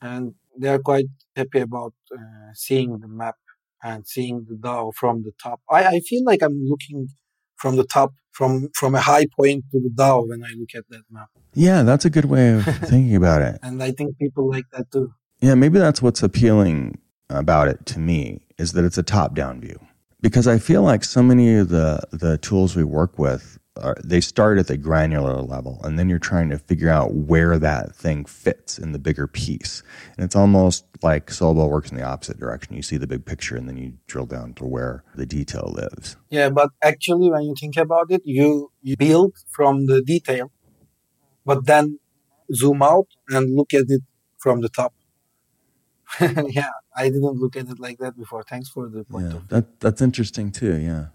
[0.00, 3.36] and they are quite happy about uh, seeing the map
[3.82, 5.60] and seeing the DAO from the top.
[5.70, 7.08] I, I feel like I'm looking
[7.56, 10.88] from the top, from from a high point to the DAO when I look at
[10.88, 11.28] that map.
[11.52, 13.58] Yeah, that's a good way of thinking about it.
[13.62, 15.12] and I think people like that too.
[15.44, 16.96] Yeah, maybe that's what's appealing
[17.28, 19.78] about it to me is that it's a top-down view.
[20.22, 24.22] Because I feel like so many of the the tools we work with are, they
[24.22, 28.24] start at the granular level and then you're trying to figure out where that thing
[28.24, 29.82] fits in the bigger piece.
[30.16, 32.74] And it's almost like Sobol works in the opposite direction.
[32.74, 36.16] You see the big picture and then you drill down to where the detail lives.
[36.30, 40.50] Yeah, but actually when you think about it, you, you build from the detail,
[41.44, 41.98] but then
[42.54, 44.00] zoom out and look at it
[44.38, 44.94] from the top.
[46.20, 48.42] yeah, I didn't look at it like that before.
[48.42, 49.80] Thanks for the point yeah, that.
[49.80, 50.76] That's interesting too.
[50.76, 51.06] Yeah,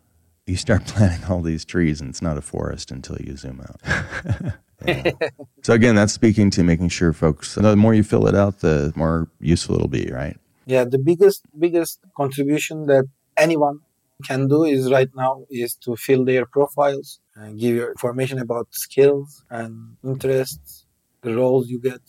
[0.45, 4.53] you start planting all these trees, and it's not a forest until you zoom out.
[5.63, 7.55] so again, that's speaking to making sure folks.
[7.55, 10.37] The more you fill it out, the more useful it'll be, right?
[10.65, 13.05] Yeah, the biggest biggest contribution that
[13.37, 13.79] anyone
[14.25, 18.67] can do is right now is to fill their profiles and give your information about
[18.71, 20.85] skills and interests,
[21.21, 22.01] the roles you get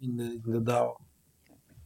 [0.00, 0.96] in the, in the DAO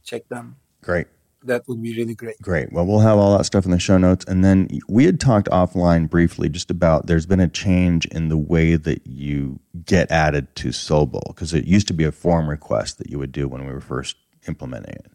[0.07, 0.55] check them.
[0.81, 1.07] Great.
[1.43, 2.35] that would be really great.
[2.41, 2.73] Great.
[2.73, 4.25] Well, we'll have all that stuff in the show notes.
[4.27, 8.37] And then we had talked offline briefly just about there's been a change in the
[8.53, 12.97] way that you get added to Sobol because it used to be a form request
[12.97, 14.15] that you would do when we were first
[14.47, 15.07] implementing it.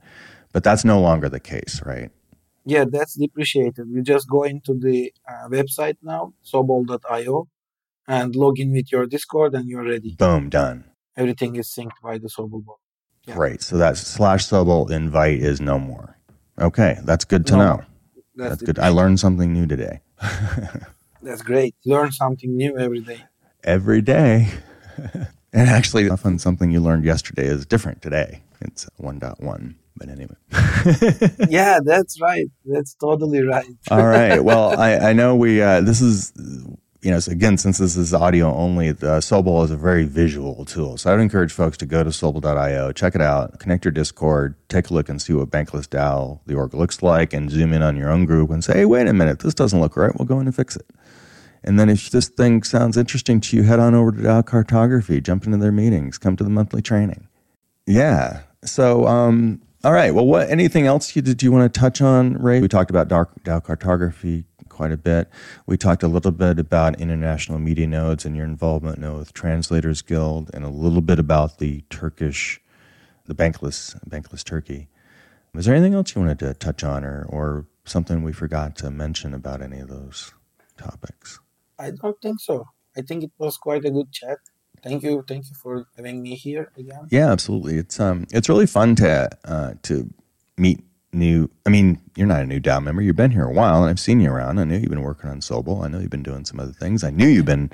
[0.53, 2.11] But that's no longer the case, right?
[2.64, 3.86] Yeah, that's depreciated.
[3.90, 7.49] You just go into the uh, website now, sobol.io,
[8.07, 10.14] and log in with your Discord, and you're ready.
[10.16, 10.84] Boom, done.
[11.16, 12.82] Everything is synced by the Sobol bot.
[13.26, 13.34] Yeah.
[13.34, 13.62] Great.
[13.62, 16.16] So that slash Sobol invite is no more.
[16.58, 17.82] Okay, that's good to No, know.
[18.34, 18.78] That's, That's good.
[18.78, 20.00] I learned something new today.
[21.22, 21.74] That's great.
[21.84, 23.24] Learn something new every day.
[23.62, 24.48] Every day.
[25.52, 28.42] and actually, often something you learned yesterday is different today.
[28.60, 29.74] It's 1.1.
[29.96, 30.34] But anyway.
[31.48, 32.46] yeah, that's right.
[32.64, 33.66] That's totally right.
[33.90, 34.42] All right.
[34.42, 36.32] Well, I, I know we, uh, this is,
[37.03, 40.96] you know, again, since this is audio only, Sobol is a very visual tool.
[40.96, 44.88] So I'd encourage folks to go to sobol.io, check it out, connect your Discord, take
[44.88, 47.96] a look and see what Bankless DAO, the org, looks like, and zoom in on
[47.96, 50.16] your own group and say, hey, wait a minute, this doesn't look right.
[50.16, 50.86] We'll go in and fix it.
[51.64, 55.20] And then if this thing sounds interesting to you, head on over to DAO Cartography,
[55.20, 57.26] jump into their meetings, come to the monthly training.
[57.84, 58.42] Yeah.
[58.64, 60.14] So, um, all right.
[60.14, 62.61] Well, what anything else you, did you want to touch on, Ray?
[62.61, 64.44] We talked about DAO, DAO Cartography
[64.83, 65.28] quite a bit.
[65.64, 70.51] We talked a little bit about international media nodes and your involvement with Translators Guild,
[70.53, 72.61] and a little bit about the Turkish,
[73.26, 74.89] the Bankless, Bankless Turkey.
[75.55, 78.91] Was there anything else you wanted to touch on, or or something we forgot to
[78.91, 80.35] mention about any of those
[80.76, 81.39] topics?
[81.78, 82.66] I don't think so.
[82.97, 84.39] I think it was quite a good chat.
[84.83, 85.24] Thank you.
[85.28, 87.07] Thank you for having me here again.
[87.09, 87.76] Yeah, absolutely.
[87.76, 90.12] It's um, it's really fun to uh, to
[90.59, 91.50] meet new.
[91.66, 93.02] I mean, you're not a new DAO member.
[93.02, 94.58] You've been here a while, and I've seen you around.
[94.58, 95.84] I know you've been working on Sobol.
[95.84, 97.04] I know you've been doing some other things.
[97.04, 97.70] I knew you've been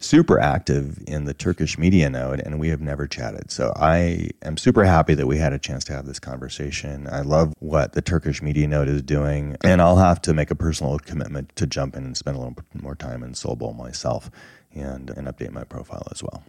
[0.00, 3.50] super active in the Turkish media node, and we have never chatted.
[3.50, 7.06] So I am super happy that we had a chance to have this conversation.
[7.10, 10.54] I love what the Turkish media node is doing, and I'll have to make a
[10.54, 14.30] personal commitment to jump in and spend a little more time in Sobol myself
[14.74, 16.42] and, and update my profile as well.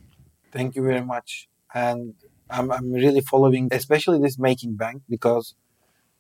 [0.52, 1.48] Thank you very much.
[1.74, 2.16] And
[2.50, 5.56] I'm, I'm really following, especially this making bank, because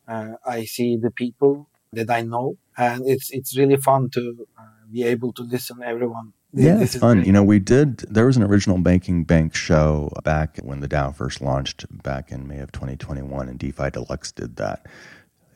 [0.08, 4.64] uh, I see the people that I know, and it's it's really fun to uh,
[4.92, 6.34] be able to listen to everyone.
[6.54, 7.18] Yeah, this it's fun.
[7.18, 7.28] great.
[7.28, 8.00] You know, we did.
[8.00, 12.48] There was an original Making Bank show back when the DAO first launched back in
[12.48, 14.86] May of 2021, and DeFi Deluxe did that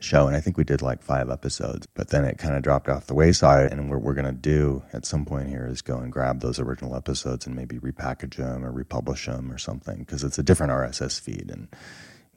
[0.00, 1.86] show, and I think we did like five episodes.
[1.94, 4.82] But then it kind of dropped off the wayside, and what we're going to do
[4.92, 8.64] at some point here is go and grab those original episodes and maybe repackage them
[8.64, 11.68] or republish them or something because it's a different RSS feed and.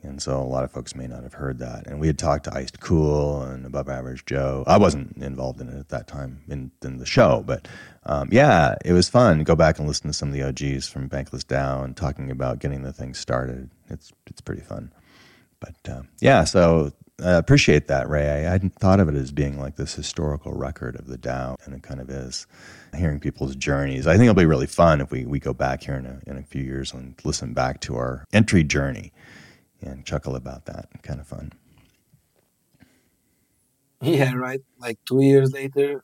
[0.04, 1.86] And so a lot of folks may not have heard that.
[1.86, 4.64] And we had talked to Iced Cool and Above Average Joe.
[4.66, 7.68] I wasn't involved in it at that time in, in the show, but
[8.06, 9.44] um, yeah, it was fun.
[9.44, 12.82] Go back and listen to some of the OGs from Bankless DAO talking about getting
[12.82, 13.70] the thing started.
[13.90, 14.92] It's it's pretty fun.
[15.60, 16.92] But um, yeah, so
[17.24, 18.28] I appreciate that, Ray.
[18.28, 21.76] I hadn't thought of it as being like this historical record of the DAO, and
[21.76, 22.48] it kind of is.
[22.96, 25.96] Hearing people's journeys, I think it'll be really fun if we, we go back here
[25.96, 29.14] in a, in a few years and listen back to our entry journey
[29.82, 30.90] and chuckle about that.
[31.04, 31.52] Kind of fun.
[34.02, 34.62] Yeah, right.
[34.80, 36.04] Like two years later,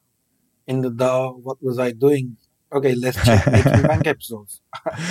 [0.67, 2.37] in the DAO, what was I doing?
[2.71, 4.61] Okay, let's check making bank episodes.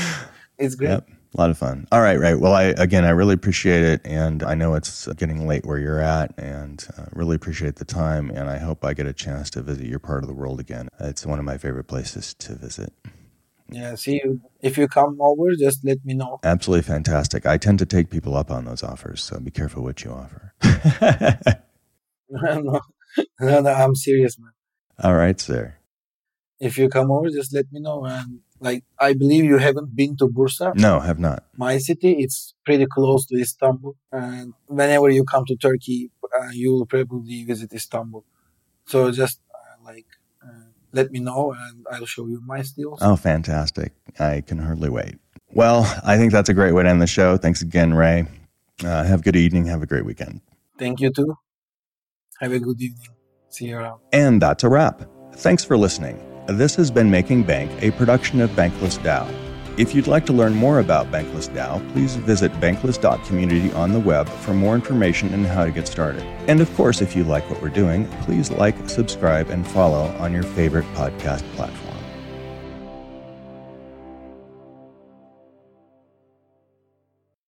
[0.59, 0.91] it's great.
[0.91, 1.09] Yep.
[1.35, 1.87] A lot of fun.
[1.93, 2.39] All right, right.
[2.39, 6.01] Well, I again, I really appreciate it, and I know it's getting late where you're
[6.01, 8.31] at, and uh, really appreciate the time.
[8.31, 10.89] And I hope I get a chance to visit your part of the world again.
[10.99, 12.93] It's one of my favorite places to visit.
[13.69, 14.41] Yeah, see you.
[14.61, 16.39] If you come over, just let me know.
[16.45, 17.47] Absolutely fantastic.
[17.47, 20.53] I tend to take people up on those offers, so be careful what you offer.
[22.31, 22.81] no,
[23.41, 24.53] no, no, I'm serious, man.
[25.03, 25.77] All right, sir.
[26.59, 28.05] If you come over, just let me know.
[28.05, 31.45] And like, I believe you haven't been to Bursa, No, have not.
[31.57, 32.13] my city.
[32.21, 33.97] It's pretty close to Istanbul.
[34.11, 36.11] And whenever you come to Turkey,
[36.41, 38.25] uh, you will probably visit Istanbul.
[38.87, 40.07] So just uh, like,
[40.97, 42.99] let me know and I'll show you my steals.
[43.03, 43.93] Oh, fantastic.
[44.19, 45.17] I can hardly wait.
[45.53, 47.37] Well, I think that's a great way to end the show.
[47.37, 48.27] Thanks again, Ray.
[48.83, 49.67] Uh, have a good evening.
[49.67, 50.41] Have a great weekend.
[50.79, 51.37] Thank you too.
[52.41, 53.09] Have a good evening.
[53.49, 54.01] See you around.
[54.13, 55.03] And that's a wrap.
[55.35, 56.21] Thanks for listening.
[56.49, 59.46] This has been Making Bank, a production of Bankless DAO.
[59.77, 64.27] If you'd like to learn more about Bankless DAO, please visit bankless.community on the web
[64.27, 66.23] for more information and how to get started.
[66.49, 70.33] And of course, if you like what we're doing, please like, subscribe, and follow on
[70.33, 71.86] your favorite podcast platform.